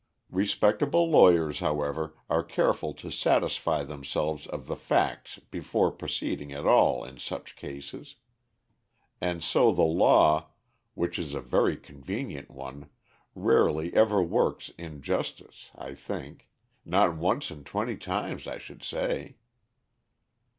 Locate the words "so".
9.43-9.71